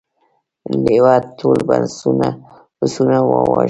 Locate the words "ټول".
1.37-1.57